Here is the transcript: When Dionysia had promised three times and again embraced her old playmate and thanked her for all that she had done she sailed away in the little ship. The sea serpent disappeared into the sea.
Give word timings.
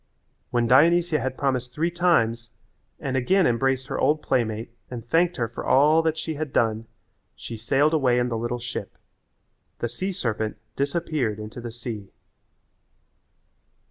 When 0.49 0.65
Dionysia 0.65 1.19
had 1.19 1.37
promised 1.37 1.75
three 1.75 1.91
times 1.91 2.49
and 2.99 3.15
again 3.15 3.45
embraced 3.45 3.85
her 3.85 3.99
old 3.99 4.23
playmate 4.23 4.71
and 4.89 5.05
thanked 5.07 5.37
her 5.37 5.47
for 5.47 5.63
all 5.63 6.01
that 6.01 6.17
she 6.17 6.33
had 6.33 6.51
done 6.51 6.87
she 7.35 7.55
sailed 7.55 7.93
away 7.93 8.17
in 8.17 8.27
the 8.27 8.35
little 8.35 8.57
ship. 8.57 8.97
The 9.77 9.87
sea 9.87 10.11
serpent 10.11 10.57
disappeared 10.75 11.37
into 11.37 11.61
the 11.61 11.71
sea. 11.71 12.09